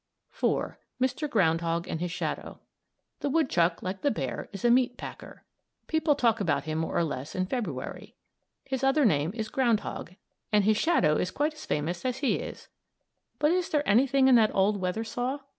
[0.33, 0.77] IV.
[0.99, 1.29] MR.
[1.29, 2.59] GROUND HOG AND HIS SHADOW
[3.19, 5.43] The woodchuck, like the bear, is a "meat packer."
[5.85, 8.15] People talk about him more or less in February.
[8.65, 10.15] His other name is "ground hog"
[10.51, 12.67] and his shadow is quite as famous as he is.
[13.37, 15.41] But is there anything in that old weather saw?